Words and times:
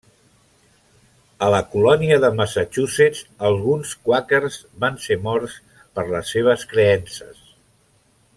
A 1.47 1.49
la 1.55 1.59
colònia 1.73 2.17
de 2.23 2.31
Massachusetts 2.39 3.21
alguns 3.51 3.93
quàquers 4.09 4.59
van 4.85 4.99
ser 5.07 5.19
morts 5.29 5.59
per 5.99 6.09
les 6.17 6.33
seves 6.37 6.67
creences. 6.73 7.47